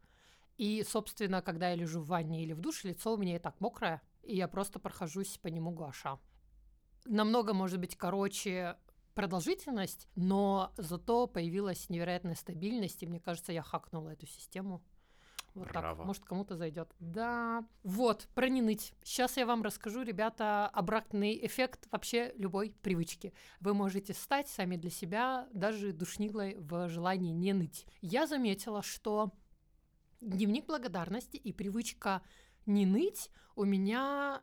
[0.59, 3.59] и, собственно, когда я лежу в ванне или в душе, лицо у меня и так
[3.61, 6.19] мокрое, и я просто прохожусь по нему гуаша.
[7.07, 8.77] Намного, может быть, короче
[9.15, 14.83] продолжительность, но зато появилась невероятная стабильность, и мне кажется, я хакнула эту систему.
[15.55, 15.97] Вот Браво.
[15.97, 16.95] так, может, кому-то зайдет.
[16.99, 17.65] Да.
[17.83, 18.95] Вот, про не ныть.
[19.03, 23.33] Сейчас я вам расскажу, ребята, обратный эффект вообще любой привычки.
[23.61, 27.87] Вы можете стать сами для себя даже душнилой в желании не ныть.
[28.03, 29.33] Я заметила, что
[30.21, 32.23] дневник благодарности и привычка
[32.67, 34.43] не ныть у меня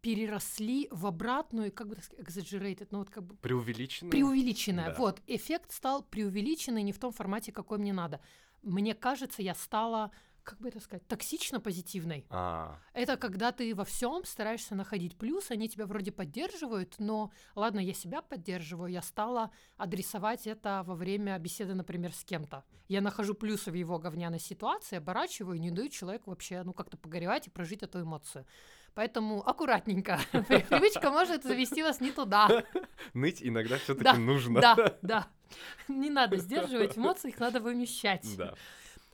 [0.00, 4.10] переросли в обратную, как бы так сказать, exaggerated, ну вот как бы Преувеличенное?
[4.10, 4.90] преувеличенное.
[4.90, 4.94] Да.
[4.98, 8.20] Вот, эффект стал преувеличенный не в том формате, какой мне надо.
[8.62, 10.10] Мне кажется, я стала
[10.44, 12.26] как бы это сказать, токсично позитивной.
[12.30, 17.80] А, Это когда ты во всем стараешься находить плюс, они тебя вроде поддерживают, но ладно,
[17.80, 22.64] я себя поддерживаю, я стала адресовать это во время беседы, например, с кем-то.
[22.88, 26.96] Я нахожу плюсы в его говняной ситуации, оборачиваю и не даю человеку вообще, ну, как-то
[26.96, 28.46] погоревать и прожить эту эмоцию.
[28.94, 30.20] Поэтому аккуратненько.
[30.32, 32.64] Привычка может завести вас не туда.
[33.14, 34.60] ныть иногда все-таки Да, нужно.
[34.60, 35.28] Да, да.
[35.88, 38.26] Не надо сдерживать эмоции, их надо вымещать.
[38.36, 38.54] Да.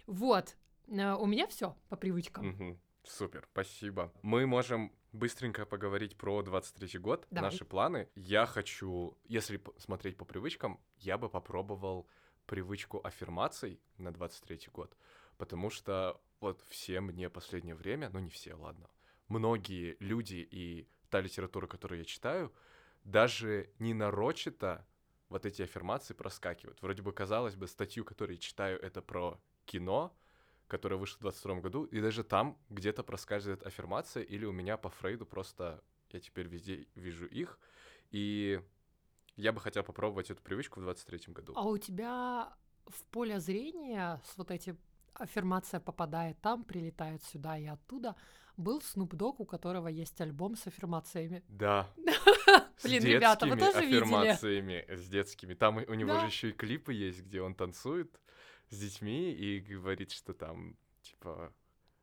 [0.06, 0.56] Вот.
[0.90, 2.48] Э, У меня все по привычкам.
[2.48, 2.80] Мгм.
[3.04, 4.12] Супер, спасибо.
[4.22, 7.50] Мы можем быстренько поговорить про 23 год, Давай.
[7.50, 8.08] наши планы.
[8.14, 12.06] Я хочу, если смотреть по привычкам, я бы попробовал
[12.46, 14.96] привычку аффирмаций на 23 год,
[15.38, 18.90] потому что вот все мне последнее время, ну не все, ладно,
[19.28, 22.52] многие люди и та литература, которую я читаю,
[23.04, 24.86] даже не нарочито
[25.28, 26.82] вот эти аффирмации проскакивают.
[26.82, 30.12] Вроде бы, казалось бы, статью, которую я читаю, это про кино,
[30.70, 34.88] которая вышла в 22 году, и даже там где-то проскальзывает аффирмация, или у меня по
[34.88, 37.58] Фрейду просто я теперь везде вижу их,
[38.10, 38.60] и
[39.36, 41.52] я бы хотел попробовать эту привычку в 23 году.
[41.56, 42.52] А у тебя
[42.86, 44.76] в поле зрения с вот эти
[45.14, 48.14] аффирмация попадает там, прилетает сюда и оттуда.
[48.56, 51.42] Был Snoop Dogg, у которого есть альбом с аффирмациями.
[51.48, 51.88] Да.
[52.76, 54.00] С Блин, ребята, вы детскими тоже видели?
[54.00, 55.54] аффирмациями, с детскими.
[55.54, 58.18] Там у него же еще и клипы есть, где он танцует
[58.70, 61.52] с детьми и говорит, что там, типа,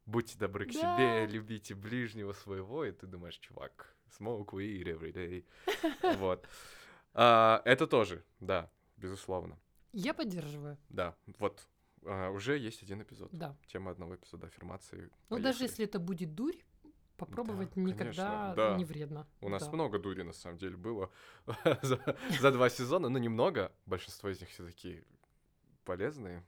[0.05, 0.79] будьте добры к Да.
[0.97, 5.45] себе, любите ближнего своего, и ты думаешь, чувак, smoke weed every day.
[6.19, 6.47] Вот.
[7.13, 9.57] А, Это тоже, да, безусловно.
[9.93, 11.67] Я поддерживаю, Да, вот.
[12.05, 13.29] а, Уже есть один эпизод.
[13.31, 13.55] да.
[13.67, 15.09] Тема одного эпизода аффирмации.
[15.29, 16.57] Ну, даже если это будет дурь,
[17.15, 18.75] попробовать Да, никогда конечно, да.
[18.77, 19.25] не вредно.
[19.41, 19.71] У нас Да.
[19.71, 21.09] много дури, на самом деле, было
[21.81, 21.99] за,
[22.39, 23.09] за два сезона.
[23.09, 23.71] Ну, немного.
[23.87, 25.03] Большинство из них все такие
[25.85, 26.43] полезные.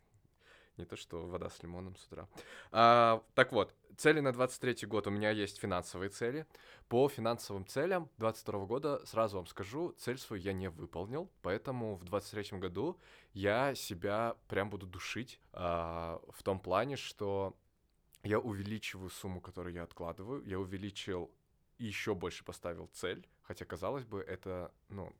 [0.80, 2.28] Не то, что вода с лимоном с утра.
[2.72, 5.08] А, так вот, цели на 23 год.
[5.08, 6.48] У меня есть финансовые цели.
[6.88, 11.30] По финансовым целям 22 года, сразу вам скажу, цель свою я не выполнил.
[11.42, 12.98] Поэтому в 23 году
[13.34, 17.58] я себя прям буду душить а, в том плане, что
[18.24, 20.44] я увеличиваю сумму, которую я откладываю.
[20.46, 21.30] Я увеличил
[21.78, 25.13] еще больше поставил цель, хотя, казалось бы, это, ну,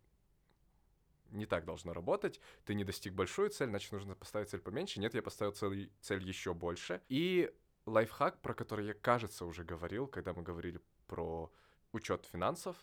[1.32, 2.40] не так должно работать.
[2.66, 5.00] Ты не достиг большую цель, значит, нужно поставить цель поменьше.
[5.00, 7.02] Нет, я поставил цель, цель еще больше.
[7.10, 7.52] И
[7.86, 11.52] лайфхак, про который я, кажется, уже говорил, когда мы говорили про
[11.92, 12.76] учет финансов,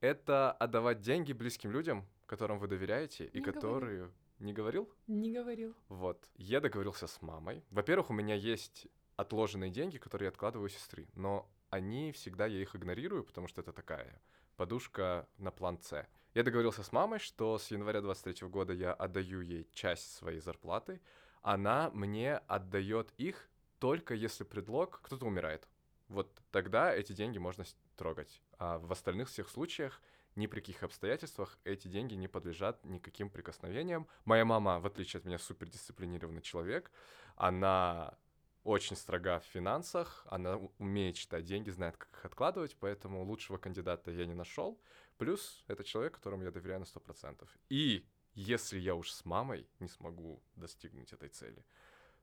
[0.00, 3.52] это отдавать деньги близким людям, которым вы доверяете, и Не говорил.
[3.52, 4.10] которые...
[4.38, 4.88] Не говорил?
[5.08, 5.74] Не говорил.
[5.88, 6.30] Вот.
[6.36, 7.64] Я договорился с мамой.
[7.70, 12.60] Во-первых, у меня есть отложенные деньги, которые я откладываю у сестры, но они всегда, я
[12.62, 14.22] их игнорирую, потому что это такая
[14.56, 16.06] подушка на план С.
[16.38, 21.00] Я договорился с мамой, что с января 23 года я отдаю ей часть своей зарплаты,
[21.42, 25.66] она мне отдает их только если предлог кто-то умирает.
[26.06, 27.64] Вот тогда эти деньги можно
[27.96, 28.40] трогать.
[28.56, 30.00] А в остальных всех случаях
[30.36, 34.06] ни при каких обстоятельствах эти деньги не подлежат никаким прикосновениям.
[34.24, 36.92] Моя мама, в отличие от меня, супердисциплинированный человек.
[37.34, 38.16] Она
[38.62, 44.10] очень строга в финансах, она умеет считать деньги, знает, как их откладывать, поэтому лучшего кандидата
[44.10, 44.78] я не нашел.
[45.18, 47.46] Плюс это человек, которому я доверяю на 100%.
[47.68, 51.64] И если я уж с мамой не смогу достигнуть этой цели,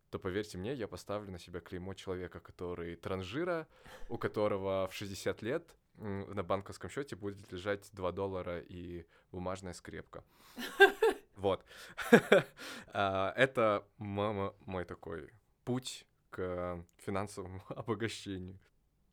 [0.10, 3.68] то поверьте мне, я поставлю на себя клеймо человека, который транжира,
[4.10, 10.24] у которого в 60 лет на банковском счете будет лежать 2 доллара и бумажная скрепка.
[11.36, 11.66] Вот.
[12.94, 15.30] А, Это мама мой такой
[15.66, 18.58] путь к финансовому обогащению.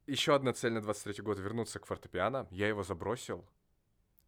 [0.07, 2.47] Еще одна цель на 23 год— вернуться к фортепиано.
[2.51, 3.45] Я его забросил.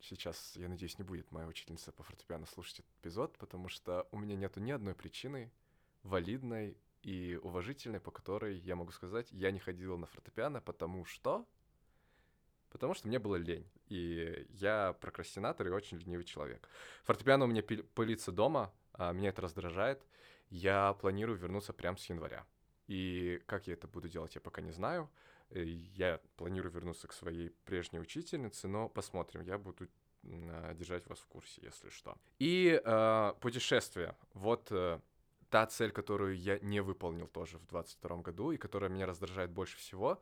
[0.08, 4.18] Сейчас, я надеюсь, не будет моя учительница по фортепиано слушать этот эпизод, потому что у
[4.18, 5.50] меня нету ни одной причины
[6.02, 11.46] валидной и уважительной, по которой я могу сказать, я не ходил на фортепиано, потому что...
[12.68, 13.66] Потому что мне было лень.
[13.86, 16.68] И я прокрастинатор и очень ленивый человек.
[17.04, 20.04] Фортепиано у меня пылится дома, а меня это раздражает.
[20.50, 22.44] Я планирую вернуться прямо с января.
[22.88, 25.08] И как я это буду делать, я пока не знаю.
[25.54, 25.62] Э,
[25.96, 29.42] Я планирую вернуться к своей прежней учительнице, но посмотрим.
[29.42, 29.88] Я буду
[30.24, 32.16] а, держать вас в курсе, если что.
[32.38, 34.16] И э, путешествие.
[34.34, 35.00] Вот э,
[35.50, 39.76] та цель, которую я не выполнил тоже в 22 году и которая меня раздражает больше
[39.78, 40.20] всего,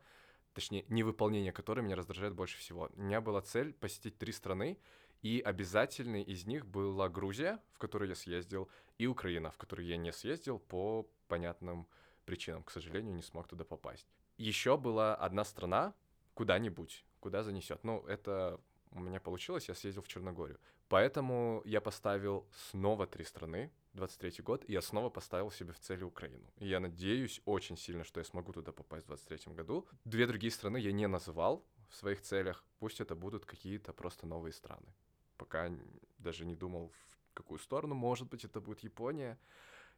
[0.53, 2.89] точнее, невыполнение которой меня раздражает больше всего.
[2.95, 4.77] У меня была цель посетить три страны,
[5.23, 8.69] и обязательной из них была Грузия, в которую я съездил,
[8.99, 11.87] и Украина, в которую я не съездил по понятным
[12.25, 12.61] причинам.
[12.63, 14.07] К сожалению, не смог туда попасть.
[14.43, 15.93] Еще была одна страна
[16.33, 17.81] куда-нибудь, куда занесет.
[17.85, 18.59] Ну, это
[18.91, 20.59] у меня получилось, я съездил в Черногорию.
[20.89, 23.71] Поэтому я поставил снова три страны.
[23.93, 26.51] 23 год, и я снова поставил себе в цели Украину.
[26.57, 29.87] И я надеюсь очень сильно, что я смогу туда попасть в 23 году.
[30.03, 32.65] Две другие страны я не называл в своих целях.
[32.79, 34.93] Пусть это будут какие-то просто новые страны.
[35.37, 35.71] Пока
[36.17, 36.91] даже не думал,
[37.29, 37.95] в какую сторону.
[37.95, 39.37] Может быть, это будет Япония.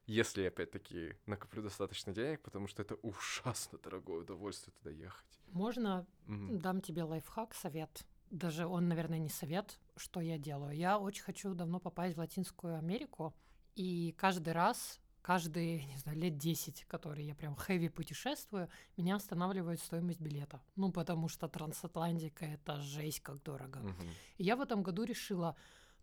[0.08, 5.40] Если опять-таки, накоплю достаточно денег, потому что это ужасно дорогое удовольствие туда ехать.
[5.48, 6.60] Можно Мгм.
[6.60, 8.06] дам тебе лайфхак, совет.
[8.30, 10.76] Даже он, наверное, не совет, что я делаю.
[10.76, 13.34] Я очень хочу давно попасть в Латинскую Америку,
[13.76, 19.80] и каждый раз, каждые, не знаю, лет 10, которые я прям хэви путешествую, меня останавливает
[19.80, 20.62] стоимость билета.
[20.76, 23.80] Ну, потому что трансатлантика— это жесть как дорого.
[23.80, 24.10] Мгм.
[24.38, 25.56] И я в этом году решила,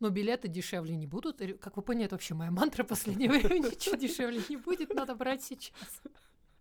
[0.02, 1.40] но билеты дешевле не будут.
[1.60, 3.68] Как вы поняли, это вообще моя мантра последнее время.
[3.68, 6.02] Ничего дешевле не будет, надо брать сейчас.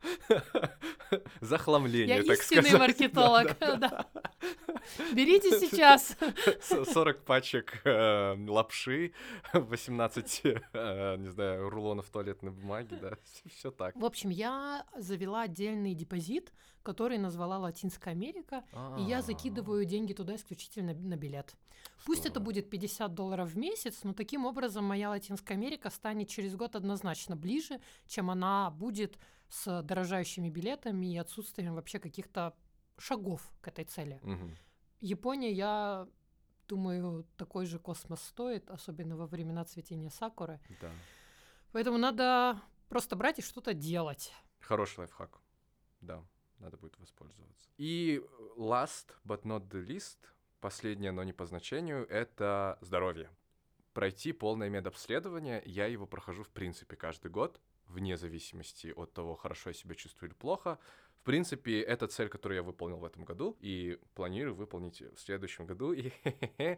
[1.42, 2.80] Захламление, Я так истинный сказать.
[2.80, 4.06] маркетолог, Да, да.
[5.14, 6.16] Берите сейчас.
[6.62, 9.14] С- 40 пачек э, лапши,
[9.54, 10.42] 18,
[10.74, 13.14] э, не знаю, рулонов туалетной бумаги, да,
[13.50, 13.96] все так.
[13.96, 16.52] В общем, я завела отдельный депозит,
[16.84, 18.64] который назвала Латинская Америка,
[18.98, 21.54] и я А, закидываю деньги туда исключительно на билет.
[22.06, 26.56] Пусть это будет 50 долларов в месяц, но таким образом моя Латинская Америка станет через
[26.56, 29.18] год однозначно ближе, чем она будет
[29.52, 32.56] с дорожающими билетами и отсутствием вообще каких-то
[32.98, 34.20] шагов к этой цели.
[34.24, 34.56] Мгм.
[35.02, 36.08] Япония, я
[36.70, 40.62] думаю, такой же космос стоит, особенно во времена цветения сакуры.
[40.82, 40.90] Да.
[41.74, 44.32] Поэтому надо просто брать и что-то делать.
[44.62, 45.42] Хороший лайфхак.
[46.00, 46.24] Да,
[46.60, 47.70] надо будет воспользоваться.
[47.78, 48.24] И
[48.56, 50.20] last but not the least,
[50.62, 53.30] последнее, но не по значению, это здоровье.
[53.94, 57.60] Пройти полное медобследование, я его прохожу в принципе каждый год,
[57.92, 60.80] вне зависимости от того, хорошо я себя чувствую или плохо.
[61.22, 65.68] В принципе, это цель, которую я выполнил в этом году, и планирую выполнить в следующем
[65.68, 65.94] году.
[65.94, 66.12] И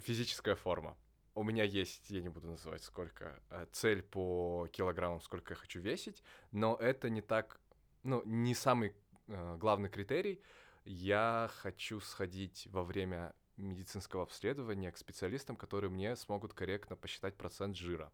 [0.00, 0.96] физическая форма.
[1.34, 5.80] У меня есть, я не буду называть сколько, э, цель по килограммам, сколько я хочу
[5.80, 7.60] весить, но это не так,
[8.02, 8.92] ну, не самый
[9.28, 10.42] э, главный критерий.
[10.84, 17.76] Я хочу сходить во время медицинского обследования к специалистам, которые мне смогут корректно посчитать процент
[17.76, 18.12] жира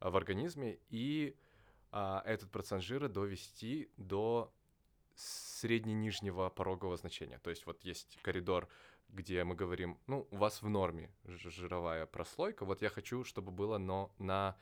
[0.00, 1.36] в организме и
[1.92, 4.52] а, этот процент жира довести до
[5.14, 7.38] средне-нижнего порогового значения.
[7.38, 8.68] То есть вот есть коридор,
[9.10, 13.78] где мы говорим, ну, у вас в норме жировая прослойка, вот я хочу, чтобы было
[13.78, 14.56] но на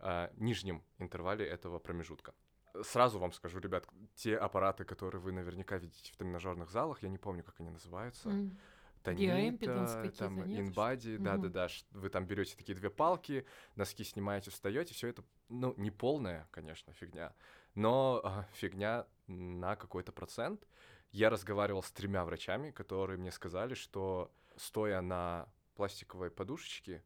[0.00, 2.34] а, нижнем интервале этого промежутка.
[2.82, 7.18] Сразу вам скажу, ребят, те аппараты, которые вы наверняка видите в тренажерных залах, я не
[7.18, 8.28] помню, как они называются.
[8.28, 8.58] М.
[9.02, 9.32] Тонита,
[10.16, 15.74] там инбади, да-да-да, вы там берете такие две палки, носки снимаете, встаете, все это, ну,
[15.76, 17.34] не полная, конечно, фигня,
[17.74, 20.66] но а, фигня на какой-то процент.
[21.10, 27.04] Я разговаривал с тремя врачами, которые мне сказали, что стоя на пластиковой подушечке,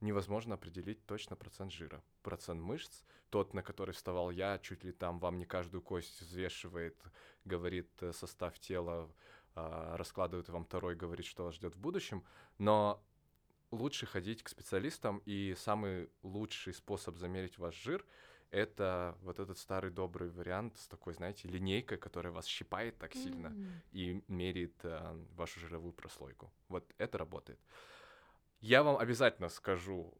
[0.00, 3.02] невозможно определить точно процент жира, процент мышц.
[3.30, 6.96] Тот, на который вставал я, чуть ли там вам не каждую кость взвешивает,
[7.44, 9.10] говорит э, состав тела,
[9.54, 12.24] а, раскладывает вам второй, говорит, что вас ждет в будущем.
[12.58, 13.02] Но
[13.76, 18.04] лучше ходить к специалистам, и самый лучший способ замерить ваш жир—
[18.50, 23.48] это вот этот старый добрый вариант с такой, знаете, линейкой, которая вас щипает так сильно
[23.48, 23.82] М.
[23.92, 26.52] и меряет а, вашу жировую прослойку.
[26.68, 27.58] Вот это работает.
[28.60, 30.16] Я вам обязательно скажу,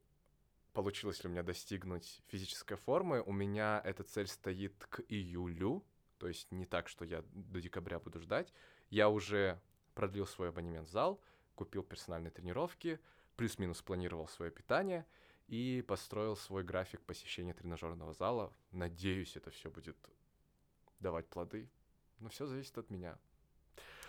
[0.73, 3.23] получилось ли у меня достигнуть физической формы.
[3.23, 5.85] У меня эта цель стоит к июлю,
[6.19, 8.53] то есть не так, что я до декабря буду ждать.
[8.90, 9.61] Я уже
[9.95, 11.21] продлил свой абонемент в зал,
[11.55, 13.01] купил персональные тренировки,
[13.37, 15.07] плюс-минус планировал свое питание
[15.49, 18.53] и построил свой график посещения тренажерного зала.
[18.72, 19.96] Надеюсь, это все будет
[21.01, 21.68] давать плоды.
[22.18, 23.18] Но все зависит от меня.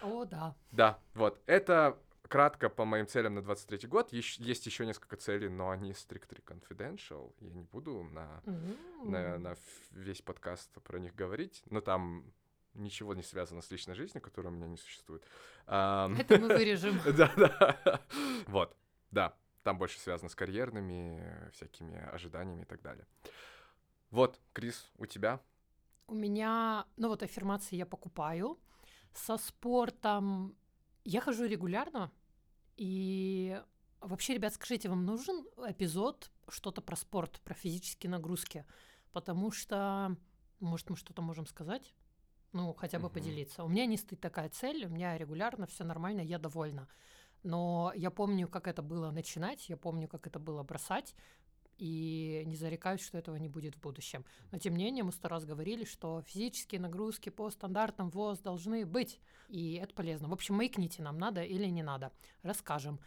[0.01, 0.55] О, да.
[0.71, 1.41] Да, вот.
[1.45, 4.13] Это кратко по моим целям на 23 год.
[4.13, 7.33] Ещ- есть еще несколько целей, но они strictly confidential.
[7.39, 8.41] Я не буду на,
[9.03, 9.43] на, М.
[9.43, 11.63] на ф- весь подкаст про них говорить.
[11.69, 12.31] Но там
[12.73, 15.23] ничего не связано с личной жизнью, которая у меня не существует.
[15.65, 16.99] Это мы вырежем.
[17.17, 18.01] Да, да.
[18.47, 18.75] Вот,
[19.11, 19.35] да.
[19.63, 23.05] Там больше связано с карьерными всякими ожиданиями и так далее.
[24.11, 25.41] Вот, Крис, у тебя?
[26.07, 28.57] У меня, ну вот аффирмации я покупаю.
[29.13, 30.55] Со спортом
[31.03, 32.11] я хожу регулярно.
[32.77, 33.61] И
[33.99, 38.65] вообще, ребят, скажите, вам нужен эпизод что-то про спорт, про физические нагрузки?
[39.11, 40.15] Потому что,
[40.59, 41.93] может, мы что-то можем сказать?
[42.53, 43.13] Ну, хотя бы Мгм.
[43.15, 43.63] поделиться.
[43.63, 46.87] У меня не стоит такая цель, у меня регулярно все нормально, я довольна.
[47.47, 51.15] Но я помню, как это было начинать, я помню, как это было бросать,
[51.77, 54.25] и не зарекаюсь, что этого не будет в будущем.
[54.51, 58.85] Но тем не менее, мы сто раз говорили, что физические нагрузки по стандартам ВОЗ должны
[58.85, 60.27] быть, и это полезно.
[60.27, 62.11] В общем, маякните нам, надо или не надо.
[62.41, 62.99] Расскажем.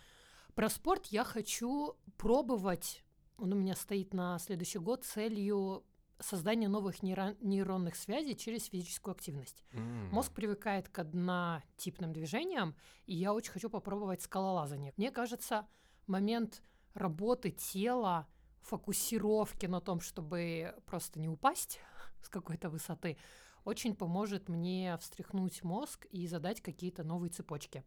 [0.54, 3.04] Про спорт я хочу пробовать
[3.40, 5.82] он у меня стоит на следующий год целью
[6.20, 9.64] создания новых нейро- нейронных связей через физическую активность.
[9.72, 10.10] М.
[10.10, 12.74] Мозг привыкает к однотипным движениям,
[13.06, 14.92] и я очень хочу попробовать скалолазание.
[14.96, 15.66] Мне кажется,
[16.06, 16.62] момент
[16.94, 18.26] работы тела,
[18.62, 21.80] фокусировки на том, чтобы просто не упасть
[22.22, 23.16] с какой-то высоты,
[23.64, 27.84] очень поможет мне встряхнуть мозг и задать какие-то новые цепочки.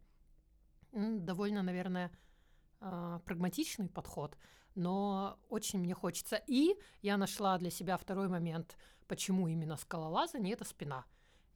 [0.92, 2.12] Довольно, наверное,
[2.80, 4.36] а, прагматичный подход,
[4.74, 6.42] но очень мне хочется.
[6.46, 11.04] И я нашла для себя второй момент, почему именно скалолазание— это спина.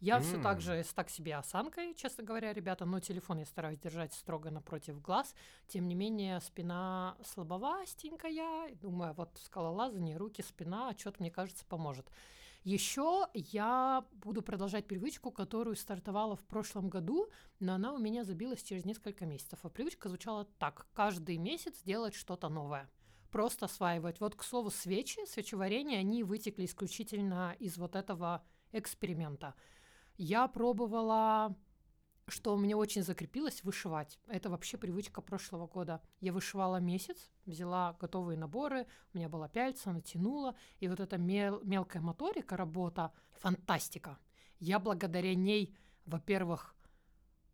[0.01, 3.81] Я все так же с так себе осанкой, честно говоря, ребята, но телефон я стараюсь
[3.81, 5.35] держать строго напротив глаз.
[5.66, 8.77] Тем не менее, спина слабовастенькая.
[8.77, 12.09] Думаю, вот скалолазание, руки, спина, что-то, мне кажется, поможет.
[12.62, 18.62] Еще я буду продолжать привычку, которую стартовала в прошлом году, но она у меня забилась
[18.62, 19.59] через несколько месяцев.
[19.64, 20.87] А привычка звучала так.
[20.93, 22.89] Каждый месяц делать что-то новое.
[23.31, 24.20] Просто осваивать.
[24.20, 29.55] Вот, к слову, свечи, свечеварение, они вытекли исключительно из вот этого эксперимента.
[30.16, 31.55] Я пробовала,
[32.26, 34.18] что меня очень закрепилось, вышивать.
[34.26, 36.01] Это вообще привычка прошлого года.
[36.20, 41.61] Я вышивала месяц, взяла готовые наборы, у меня была пяльца, натянула, и вот эта мел-
[41.64, 44.18] мелкая моторика, работа, фантастика.
[44.59, 45.76] Я благодаря ней,
[46.07, 46.74] во-первых,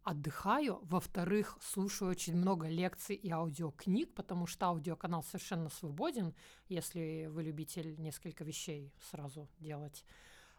[0.05, 6.35] отдыхаю, во-вторых, слушаю очень много лекций и аудиокниг, потому что аудиоканал совершенно свободен,
[6.69, 10.05] если вы любитель несколько вещей сразу делать.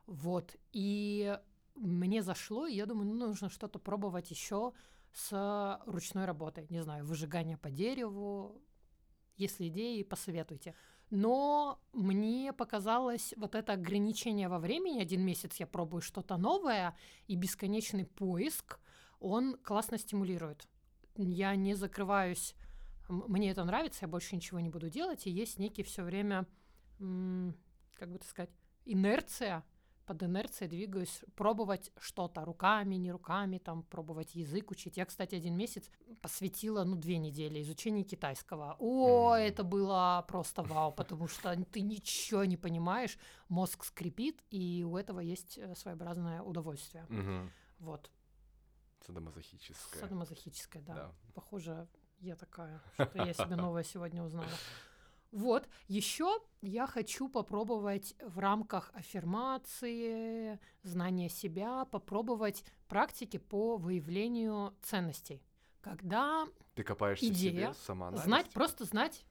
[0.08, 0.56] Вот.
[0.74, 1.40] И
[1.76, 4.74] мне зашло, и я думаю, ну, нужно что-то пробовать еще
[5.14, 6.66] с ручной работой.
[6.70, 8.62] Не знаю, выжигание по дереву.
[9.38, 10.74] Если идеи, посоветуйте.
[11.12, 17.36] Но мне показалось вот это ограничение во времени, один месяц я пробую что-то новое, и
[17.36, 18.80] бесконечный поиск,
[19.20, 20.68] он классно стимулирует.
[21.16, 22.56] Я не закрываюсь,
[23.08, 26.46] мне это нравится, я больше ничего не буду делать, и есть некий все время,
[26.98, 28.52] как бы так сказать,
[28.86, 29.64] инерция,
[30.06, 34.98] под инерцией двигаюсь, пробовать что-то руками, не руками, там, пробовать язык учить.
[34.98, 35.90] Я, кстати, один месяц
[36.22, 38.76] посвятила, ну, две недели изучению китайского.
[38.80, 39.42] О, Мгм.
[39.42, 43.18] это было просто вау, потому что ты ничего не понимаешь,
[43.50, 47.08] мозг скрипит, и у этого есть э, своеобразное удовольствие.
[47.10, 47.52] Мгм.
[47.80, 48.12] Вот,
[49.06, 50.02] Садомазохическое.
[50.02, 50.94] садомазохическое, да.
[50.96, 51.12] Да.
[51.34, 51.88] Похоже,
[52.20, 54.48] я такая, что я себе новое сегодня узнала.
[55.32, 65.44] Вот, еще я хочу попробовать в рамках аффирмации, знания себя, попробовать практики по выявлению ценностей.
[65.82, 67.52] Когда Ты копаешься в Идея.
[67.52, 69.26] себе, сама знать, просто знать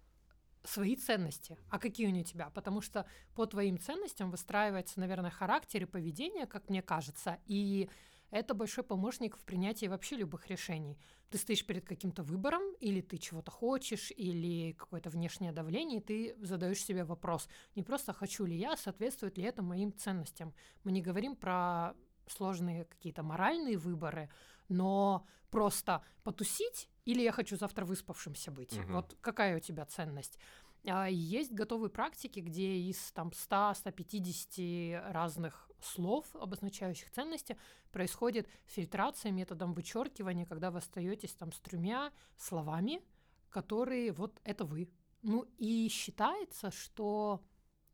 [0.62, 1.59] свои ценности.
[1.70, 2.51] А какие они у тебя?
[2.51, 7.89] Потому что по твоим ценностям выстраивается, наверное, характер и поведение, как мне кажется, и
[8.35, 10.99] это большой помощник в принятии вообще любых решений.
[11.30, 16.37] Ты стоишь перед каким-то выбором, или ты чего-то хочешь, или какое-то внешнее давление, и ты
[16.45, 20.53] задаешь себе вопрос, не просто хочу ли я, соответствует ли это моим ценностям.
[20.82, 21.95] Мы не говорим про
[22.26, 24.28] сложные какие-то моральные выборы,
[24.68, 28.76] но просто потусить или я хочу завтра выспавшимся быть.
[28.76, 28.95] Мгм.
[28.95, 30.41] Вот какая у тебя ценность?
[30.87, 37.57] А, Есть готовые практики, где из там 100-150 разных слов, обозначающих ценности,
[37.91, 43.03] происходит фильтрация методом вычеркивания, когда вы остаетесь там с тремя словами,
[43.51, 44.89] которые вот это вы.
[45.22, 47.43] Ну и считается, что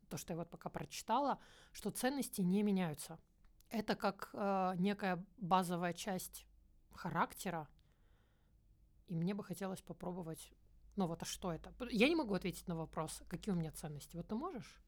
[0.09, 1.39] то, что я вот пока прочитала,
[1.71, 3.17] что ценности не меняются.
[3.69, 6.45] Это как э, некая базовая часть
[6.93, 7.69] характера,
[9.07, 10.51] и мне бы хотелось попробовать.
[10.97, 11.73] Ну вот, а что это?
[11.89, 14.17] Я не могу ответить на вопрос, какие у меня ценности.
[14.17, 14.81] Вот ты можешь?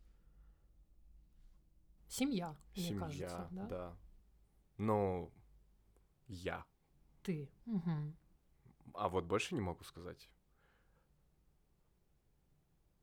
[2.08, 3.66] Семья, мне Семья, кажется, да?
[3.68, 3.97] да.
[4.78, 5.32] Ну,
[6.28, 6.66] я.
[7.24, 7.49] Ты.
[7.66, 8.16] Мгм.
[8.93, 10.30] А вот больше не могу сказать.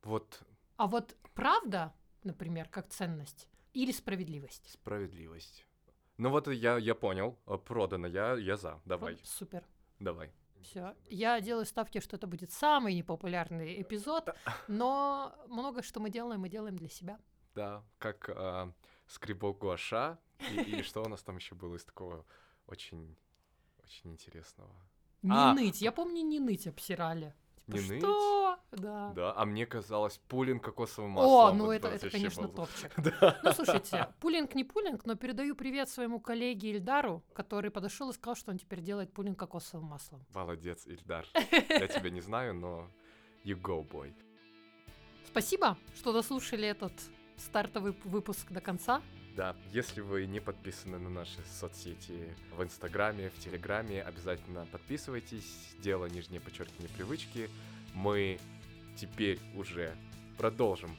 [0.03, 0.41] Вот
[0.77, 1.93] А вот правда,
[2.23, 4.71] например, как ценность или справедливость?
[4.71, 5.65] справедливость.
[6.17, 8.81] Ну вот я, я понял, э, продано, я, я за.
[8.85, 9.63] Давай, Вот, супер.
[9.99, 10.31] давай.
[10.61, 10.95] Все.
[11.09, 14.29] Я делаю ставки, что это будет самый непопулярный эпизод,
[14.67, 17.19] но много что мы делаем, мы делаем для себя.
[17.55, 18.71] Да, как а,
[19.07, 20.17] скребок гуаша.
[20.51, 22.25] И, и что у нас там еще было из такого
[22.67, 23.15] очень,
[23.83, 24.71] очень интересного?
[25.21, 25.53] Не А.
[25.53, 25.81] ныть.
[25.81, 27.33] Я помню, не ныть обсирали.
[27.67, 27.99] Типа, Не ныть?
[27.99, 28.57] что?
[28.71, 29.13] Да.
[29.15, 31.57] Да, а мне казалось, пулинг кокосовым О, маслом.
[31.57, 32.65] ну вот это, это, конечно, был.
[32.65, 32.91] топчик.
[32.97, 33.39] Да.
[33.43, 38.35] Ну, слушайте, пулинг не пулинг, но передаю привет своему коллеге Ильдару, который подошел и сказал,
[38.35, 40.25] что он теперь делает пулинг кокосовым маслом.
[40.33, 41.27] Молодец, Ильдар.
[41.69, 42.89] Я тебя не знаю, но
[43.43, 44.13] you go, boy.
[45.27, 46.93] Спасибо, что дослушали этот
[47.37, 49.01] стартовый выпуск до конца.
[49.35, 55.73] Да, если вы не подписаны на наши соцсети в Инстаграме, в Телеграме, обязательно подписывайтесь.
[55.79, 57.49] Дело нижнее подчеркивание привычки.
[57.93, 58.39] Мы
[58.97, 59.95] теперь уже
[60.37, 60.95] продолжим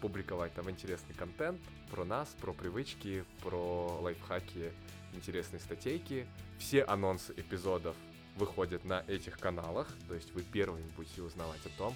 [0.00, 1.60] публиковать там интересный контент
[1.90, 4.72] про нас, про привычки, про лайфхаки,
[5.12, 6.26] интересные статейки.
[6.58, 7.96] Все анонсы эпизодов
[8.36, 11.94] выходят на этих каналах, то есть вы первыми будете узнавать о том,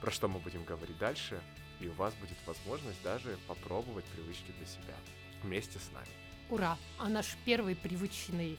[0.00, 1.40] про что мы будем говорить дальше,
[1.80, 4.96] и у вас будет возможность даже попробовать привычки для себя
[5.42, 6.08] вместе с нами.
[6.50, 6.76] Ура!
[6.98, 8.58] А наш первый привычный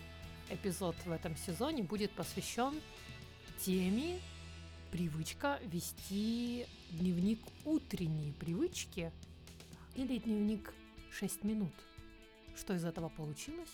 [0.49, 2.79] эпизод в этом сезоне будет посвящен
[3.59, 4.19] теме
[4.91, 9.11] привычка вести дневник утренней привычки
[9.95, 10.73] или дневник
[11.11, 11.73] 6 минут.
[12.55, 13.69] Что из этого получилось?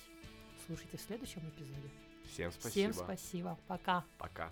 [0.65, 1.89] Слушайте в следующем эпизоде.
[2.31, 2.91] Всем спасибо.
[2.91, 3.59] Всем спасибо.
[3.67, 4.05] Пока.
[4.17, 4.51] Пока.